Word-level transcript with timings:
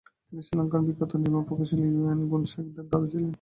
তিনি 0.25 0.41
শ্রীলঙ্কার 0.45 0.81
বিখ্যাত 0.87 1.11
নির্মাণ 1.21 1.43
প্রকৌশলী 1.47 1.85
ইউ.এন. 1.89 2.19
গুণসেকের 2.31 2.85
দাদা 2.89 3.07
ছিলেন। 3.11 3.29